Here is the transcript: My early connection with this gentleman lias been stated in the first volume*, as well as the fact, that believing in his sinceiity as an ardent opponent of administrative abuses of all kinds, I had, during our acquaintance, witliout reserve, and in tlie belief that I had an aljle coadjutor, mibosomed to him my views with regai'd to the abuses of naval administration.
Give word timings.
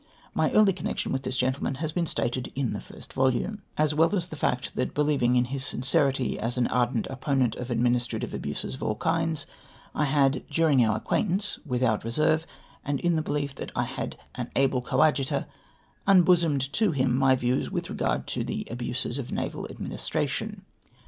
My 0.33 0.51
early 0.53 0.73
connection 0.73 1.11
with 1.11 1.21
this 1.21 1.37
gentleman 1.37 1.75
lias 1.79 1.91
been 1.91 2.07
stated 2.07 2.51
in 2.55 2.73
the 2.73 2.81
first 2.81 3.13
volume*, 3.13 3.61
as 3.77 3.93
well 3.93 4.15
as 4.15 4.27
the 4.29 4.35
fact, 4.35 4.75
that 4.75 4.95
believing 4.95 5.35
in 5.35 5.45
his 5.45 5.63
sinceiity 5.63 6.37
as 6.37 6.57
an 6.57 6.65
ardent 6.69 7.05
opponent 7.05 7.53
of 7.57 7.69
administrative 7.69 8.33
abuses 8.33 8.73
of 8.73 8.81
all 8.81 8.95
kinds, 8.95 9.45
I 9.93 10.05
had, 10.05 10.43
during 10.49 10.83
our 10.83 10.97
acquaintance, 10.97 11.59
witliout 11.69 12.03
reserve, 12.03 12.47
and 12.83 12.99
in 13.01 13.13
tlie 13.15 13.23
belief 13.25 13.53
that 13.57 13.71
I 13.75 13.83
had 13.83 14.17
an 14.33 14.49
aljle 14.55 14.83
coadjutor, 14.83 15.45
mibosomed 16.07 16.71
to 16.73 16.91
him 16.93 17.15
my 17.15 17.35
views 17.35 17.69
with 17.69 17.85
regai'd 17.87 18.25
to 18.29 18.43
the 18.43 18.67
abuses 18.71 19.19
of 19.19 19.31
naval 19.31 19.67
administration. 19.69 20.63